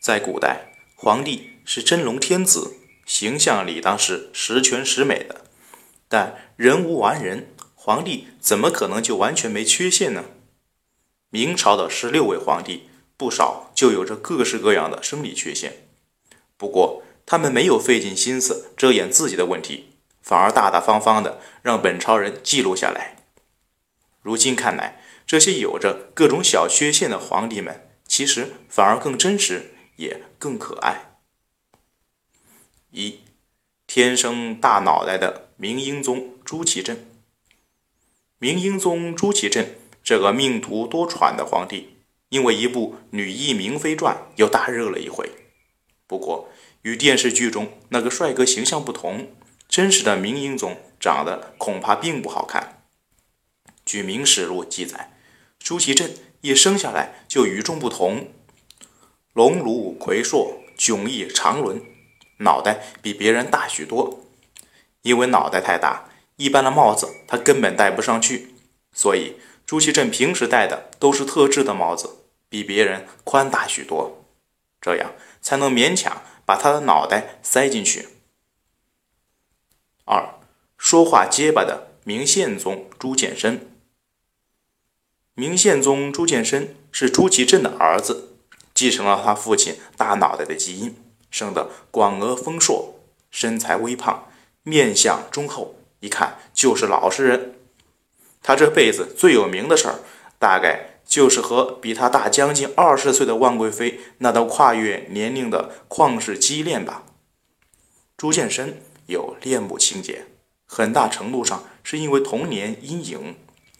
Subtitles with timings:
[0.00, 5.42] 在古代，皇帝是真龙天子，形象理当是十全十美的。
[6.08, 10.24] 但人无完人，皇帝怎么可能就完全没缺陷呢？
[11.28, 12.88] 明朝的十六位皇帝，
[13.18, 15.86] 不少就有着各式各样的生理缺陷。
[16.56, 19.90] 不过，他们没有费尽心思遮掩自己的问题，
[20.22, 23.16] 反而大大方方的让本朝人记录下来。
[24.22, 29.74] 如今看来，这些有着各种小缺陷的皇帝们，其实反而更真实。
[30.00, 31.18] 也更可爱。
[32.90, 33.20] 一，
[33.86, 37.06] 天生大脑袋的明英宗朱祁镇。
[38.38, 41.98] 明英宗朱祁镇这个命途多舛的皇帝，
[42.30, 45.30] 因为一部《女医明妃传》又大热了一回。
[46.06, 46.48] 不过，
[46.82, 49.34] 与电视剧中那个帅哥形象不同，
[49.68, 52.82] 真实的明英宗长得恐怕并不好看。
[53.84, 55.18] 据《明史录》记载，
[55.58, 58.32] 朱祁镇一生下来就与众不同。
[59.32, 61.80] 龙颅魁硕，迥异长伦，
[62.38, 64.24] 脑袋比别人大许多。
[65.02, 68.54] 因为脑袋太大，一般的帽子他根本戴不上去，
[68.92, 74.24] 所以朱祁镇平时戴的都是特制的帽子，比别人宽大许多，
[74.80, 78.08] 这样才能勉强把他的脑袋塞进去。
[80.04, 80.34] 二，
[80.76, 83.70] 说话结巴的明宪宗朱见深。
[85.34, 88.29] 明宪宗朱见深是朱祁镇的儿子。
[88.80, 90.96] 继承了他父亲大脑袋的基因，
[91.30, 92.94] 生得广额丰硕，
[93.30, 94.28] 身材微胖，
[94.62, 97.56] 面相忠厚，一看就是老实人。
[98.42, 99.98] 他这辈子最有名的事儿，
[100.38, 107.04] 大概就是和比他大将近二十岁的万贵妃那道跨越年龄的旷世激恋吧。
[108.16, 110.24] 朱见深有恋母情节，
[110.64, 113.36] 很大程度上是因为童年阴影，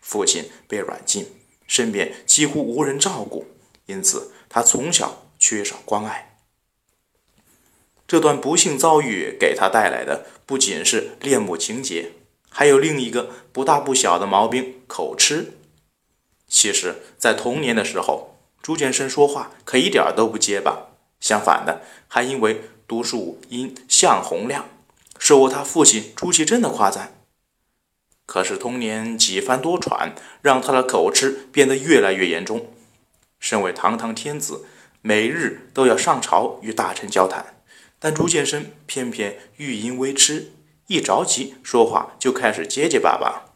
[0.00, 1.26] 父亲被软禁，
[1.66, 3.44] 身边几乎无人照顾，
[3.86, 4.32] 因此。
[4.48, 6.36] 他从小缺少关爱，
[8.06, 12.12] 这段不幸遭遇给他带来的不仅是恋母情节，
[12.48, 15.54] 还有另一个不大不小的毛病——口吃。
[16.46, 24.68] 其实，在童年的时候，朱见深说话可一点都不结巴，相反的，还因为读书音像洪亮，
[25.18, 27.18] 受过他父亲朱祁镇的夸赞。
[28.24, 32.70] 可是童年几番多舛，让他的口吃变得越来越严重。
[33.44, 34.64] 身为堂堂天子，
[35.02, 37.60] 每日都要上朝与大臣交谈，
[37.98, 40.52] 但朱见深偏偏欲淫微痴，
[40.86, 43.52] 一着急说话就开始结结巴巴。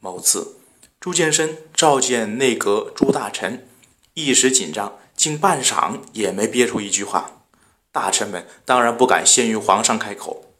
[0.00, 0.56] 某次，
[0.98, 3.68] 朱见深召见内阁诸大臣，
[4.14, 7.44] 一时紧张，竟半晌也没憋出一句话。
[7.92, 10.52] 大臣们当然不敢先于皇上开口，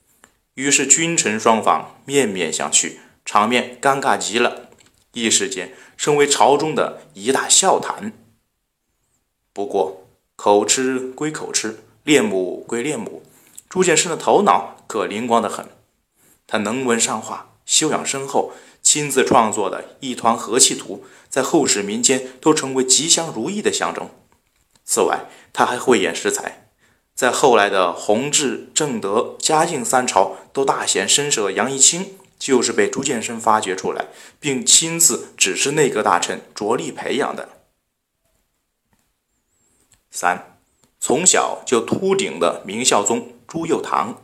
[0.55, 4.69] 于是君臣双方面面相觑，场面尴尬极了。
[5.15, 8.13] 一时间，成为朝中的一大笑谈。
[9.53, 13.23] 不过，口吃归口吃，恋母归恋母，
[13.69, 15.69] 朱见深的头脑可灵光的很。
[16.49, 18.51] 他能文善画，修养深厚，
[18.83, 24.11] 亲自创作的一团和气图，在后世民间都成为吉祥如意的象征。
[24.85, 26.67] 此外，他还慧眼识才，
[27.15, 32.19] 在后来的弘治、正德、嘉靖三朝都大显身手的杨一清。
[32.43, 34.07] 就是被朱见深发掘出来，
[34.41, 37.49] 并亲自指示内阁大臣着力培养的。
[40.11, 40.59] 三，
[40.99, 44.17] 从小就秃顶的明孝宗朱佑樘。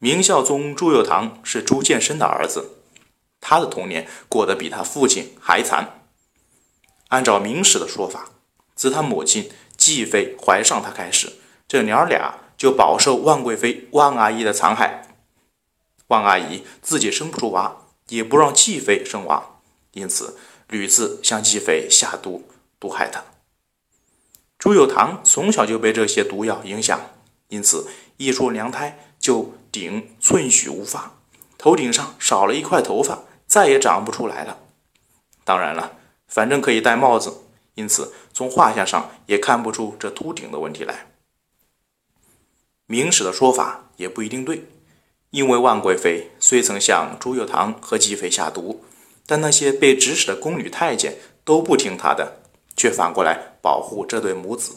[0.00, 2.72] 明孝宗朱佑樘是朱见深的儿子，
[3.40, 6.02] 他的童年过得比他父亲还惨。
[7.10, 8.30] 按照明史的说法，
[8.74, 11.34] 自他母亲继妃怀上他开始，
[11.68, 15.04] 这娘儿俩就饱受万贵妃万阿姨的残害。
[16.08, 19.60] 万阿姨自己生不出娃，也不让继妃生娃，
[19.92, 20.36] 因此
[20.68, 22.48] 屡次向继妃下毒
[22.78, 23.24] 毒害她。
[24.58, 27.00] 朱有堂从小就被这些毒药影响，
[27.48, 27.86] 因此
[28.16, 31.14] 一出娘胎就顶寸许无发，
[31.56, 34.58] 头顶上少了一块头发，再也长不出来了。
[35.44, 37.42] 当然了，反正可以戴帽子，
[37.74, 41.06] 因此从画像上也看不出这秃顶的问题来。
[42.86, 44.64] 明史的说法也不一定对。
[45.30, 48.84] 因为万贵妃虽曾向朱佑樘和继妃下毒，
[49.26, 52.40] 但那些被指使的宫女太监都不听她的，
[52.76, 54.76] 却反过来保护这对母子。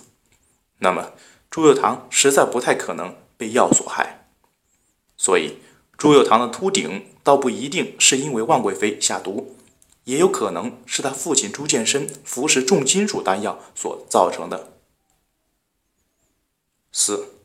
[0.80, 1.14] 那么
[1.50, 4.28] 朱佑樘实在不太可能被药所害，
[5.16, 5.60] 所以
[5.98, 9.56] 朱佑樘的秃顶倒不一定是因为万贵妃下毒，
[10.04, 14.74] 也有可能是他父亲朱见深服食重金属丹药所造成的。
[16.92, 17.36] 四，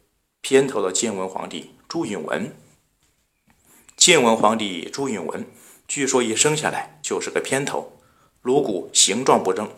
[0.41, 2.53] 偏头的建文皇帝朱允文。
[3.97, 5.47] 建文皇帝朱允文，
[5.89, 7.99] 据说一生下来就是个偏头，
[8.43, 9.71] 颅骨形状不正。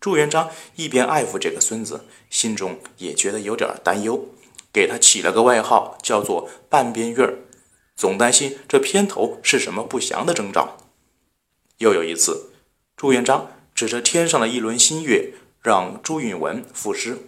[0.00, 4.28] 朱元璋一边爱抚这个孙子，心中也觉得有点担忧，
[4.72, 7.38] 给他起了个外号，叫做“半边月儿”，
[7.94, 10.78] 总担心这偏头是什么不祥的征兆。
[11.78, 12.52] 又有一次，
[12.96, 15.32] 朱元璋指着天上的一轮新月，
[15.62, 17.18] 让朱允文赋诗。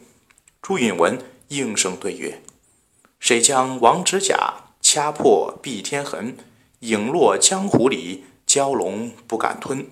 [0.60, 2.42] 朱允文应声对曰
[3.20, 6.36] ：“谁将王指甲掐破碧天痕？
[6.78, 9.90] 影落江湖里，蛟龙不敢吞。”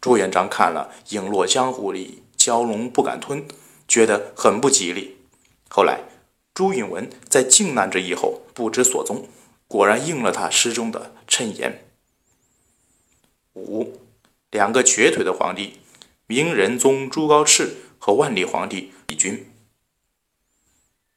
[0.00, 3.44] 朱元璋看了“影落江湖里，蛟龙不敢吞”，
[3.88, 5.16] 觉得很不吉利。
[5.68, 6.04] 后来，
[6.54, 9.28] 朱允文在靖难之役后不知所踪，
[9.66, 11.84] 果然应了他诗中的谶言。
[13.54, 13.98] 五，
[14.52, 15.80] 两个瘸腿的皇帝，
[16.28, 19.50] 明仁宗朱高炽和万历皇帝李军。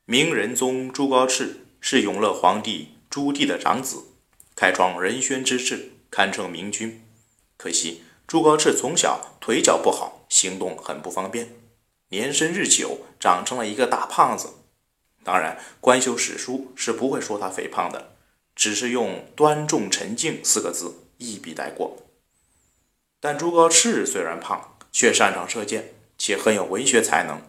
[0.05, 4.03] 明仁宗朱高炽是永乐皇帝朱棣的长子，
[4.57, 7.01] 开创仁宣之治，堪称明君。
[7.55, 8.03] 可惜。
[8.27, 11.55] 朱高炽从小腿脚不好，行动很不方便，
[12.09, 14.55] 年深日久，长成了一个大胖子。
[15.23, 18.17] 当然，官修史书是不会说他肥胖的，
[18.53, 22.03] 只是用“端重沉静”四个字一笔带过。
[23.21, 27.41] 但朱高炽虽然胖，却擅长射箭，且很有文学才能。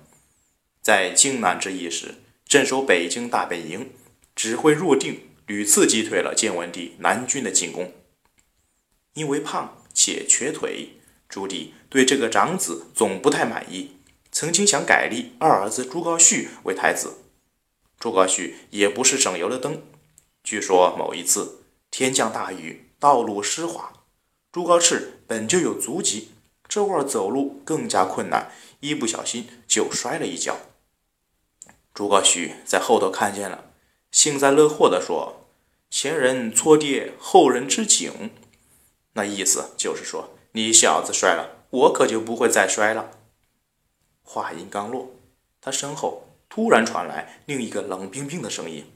[0.80, 2.14] 在靖难之役时，
[2.44, 3.90] 镇守北京大本营，
[4.36, 7.93] 指挥若定，屡次击退了建文帝南军的进攻。
[9.14, 9.82] 因为胖。
[9.98, 10.90] 且瘸腿，
[11.26, 13.96] 朱棣对这个长子总不太满意，
[14.31, 17.14] 曾经想改立二儿子朱高煦为太子。
[17.98, 19.82] 朱高煦也不是省油的灯。
[20.44, 24.04] 据说某一次天降大雨，道路湿滑，
[24.52, 26.32] 朱高炽本就有足疾，
[26.69, 30.58] 这会儿走路更加困难，一不小心就摔了一跤。
[31.94, 33.72] 朱高煦在后头看见了，
[34.10, 35.46] 幸灾乐祸地说
[35.90, 38.30] ：“前人搓跌，后人之井。”
[39.14, 43.10] 那意思就是说，你小子摔了，我可就不会再摔了。
[44.22, 45.14] 话音刚落，
[45.60, 48.90] 他身后突然传来另一个冷冰冰的声音：“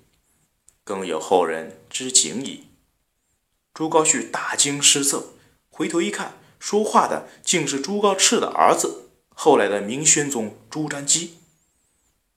[0.85, 2.69] 更有后人之景矣。”
[3.73, 5.35] 朱高煦大惊失色，
[5.71, 11.40] 回头一看，说话的竟是朱高炽的儿子，后来的明宣宗朱瞻基。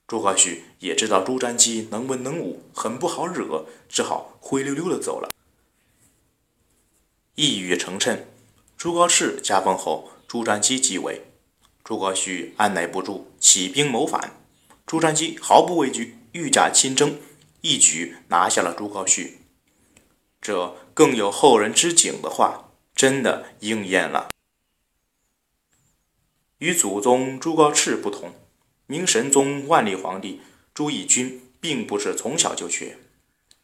[0.06, 5.32] 朱高煦也知道朱瞻基能文能武，很不好惹，只好灰溜溜的走了。
[7.36, 8.20] 一语成谶，
[8.78, 11.24] 朱高炽驾崩后，朱瞻基继位。
[11.84, 14.40] 朱高煦按耐不住，起兵谋反。
[14.86, 17.20] 朱瞻基毫不畏惧，御驾亲征，
[17.62, 19.38] 一举拿下了朱高煦。
[20.42, 24.32] 这更有后人之景的话，真的应验了。
[26.60, 28.34] 与祖宗朱高炽不同，
[28.88, 30.42] 明神宗万历皇帝
[30.74, 32.98] 朱翊钧并不是从小就学。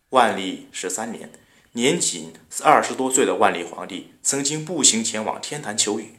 [0.09, 1.31] 万历十三年。
[1.73, 2.33] 年仅
[2.63, 6.15] 二十多岁的万历皇帝曾经步行前往天坛求雨，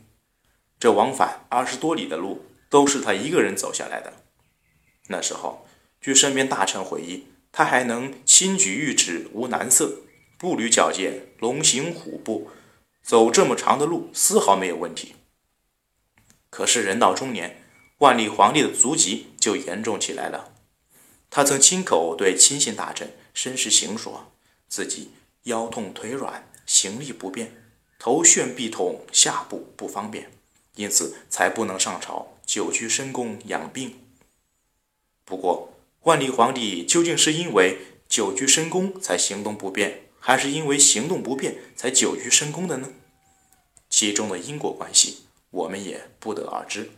[0.78, 4.12] 这往返二十多里的路都是他一个人走下来的。
[5.08, 5.66] 那时候，
[6.00, 10.02] 据身边大臣回忆，他还能轻举玉指无难色，
[10.38, 12.48] 步履矫健，龙行虎步，
[13.02, 15.16] 走这么长的路丝毫没有问题。
[16.48, 17.59] 可是人到中年，
[18.00, 20.52] 万历皇帝的足疾就严重起来了。
[21.30, 24.30] 他曾亲口对亲信大臣申时行说，
[24.68, 25.12] 自己。
[25.44, 27.50] 腰痛腿软，行力不便，
[27.98, 30.30] 头眩臂痛，下步不方便，
[30.74, 33.98] 因此才不能上朝，久居深宫养病。
[35.24, 42.92] 不过，万历皇帝究竟是因为久居深宫才行动不便，还是因为行动不便才久居深宫的呢？
[43.88, 46.90] 其中的因果关系，我们也不得而知。